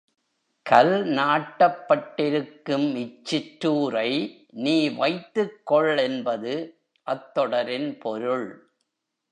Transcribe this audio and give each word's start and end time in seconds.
கல் 0.65 1.03
நாட்டப்படிருக்கும் 1.03 2.95
இச் 2.95 3.21
சிற்றூரை 3.25 4.33
நீ 4.47 4.89
வைத்துக் 4.89 5.61
கொள் 5.63 5.97
என்பது 5.97 6.53
அத்தொடரின் 7.07 7.99
பொருள். 7.99 8.73